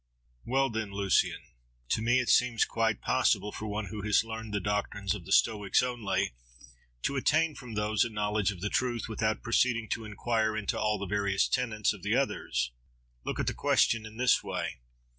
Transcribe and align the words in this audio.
—Well 0.45 0.71
then, 0.71 0.91
Lucian! 0.91 1.43
to 1.89 2.01
me 2.01 2.19
it 2.19 2.29
seems 2.29 2.65
quite 2.65 3.01
possible 3.01 3.51
for 3.51 3.67
one 3.67 3.85
who 3.91 4.01
has 4.01 4.23
learned 4.23 4.51
the 4.51 4.59
doctrines 4.59 5.13
of 5.13 5.25
the 5.25 5.31
Stoics 5.31 5.83
only, 5.83 6.33
to 7.03 7.17
attain 7.17 7.53
from 7.53 7.75
those 7.75 8.03
a 8.03 8.09
knowledge 8.09 8.49
of 8.51 8.61
the 8.61 8.69
truth, 8.71 9.07
without 9.07 9.43
proceeding 9.43 9.87
to 9.89 10.03
inquire 10.05 10.57
into 10.57 10.75
all 10.79 10.97
the 10.97 11.05
various 11.05 11.47
tenets 11.47 11.93
of 11.93 12.01
the 12.01 12.15
others. 12.15 12.71
Look 13.25 13.39
at 13.39 13.45
the 13.45 13.53
question 13.53 14.07
in 14.07 14.17
this 14.17 14.43
way. 14.43 14.79